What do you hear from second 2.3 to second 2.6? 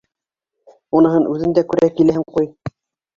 ҡуй.